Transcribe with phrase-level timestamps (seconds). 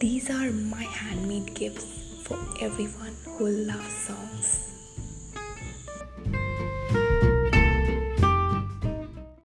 [0.00, 1.84] these are my handmade gifts
[2.22, 4.79] for everyone who loves songs.